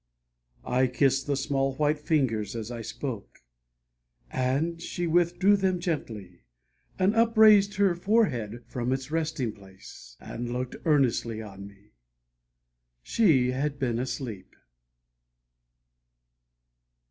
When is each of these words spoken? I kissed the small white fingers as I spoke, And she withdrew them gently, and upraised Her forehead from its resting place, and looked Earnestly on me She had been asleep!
I 0.65 0.87
kissed 0.87 1.27
the 1.27 1.35
small 1.35 1.75
white 1.75 1.99
fingers 1.99 2.55
as 2.55 2.71
I 2.71 2.81
spoke, 2.81 3.43
And 4.31 4.81
she 4.81 5.05
withdrew 5.05 5.55
them 5.55 5.79
gently, 5.79 6.41
and 6.97 7.15
upraised 7.15 7.75
Her 7.75 7.93
forehead 7.93 8.63
from 8.65 8.91
its 8.93 9.11
resting 9.11 9.51
place, 9.51 10.17
and 10.19 10.51
looked 10.51 10.75
Earnestly 10.85 11.39
on 11.39 11.67
me 11.67 11.91
She 13.03 13.51
had 13.51 13.77
been 13.77 13.99
asleep! 13.99 14.55